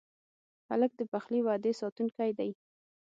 هلک 0.69 0.91
د 0.97 1.01
خپلې 1.23 1.39
وعدې 1.47 1.71
ساتونکی 1.81 2.31
دی. 2.39 2.51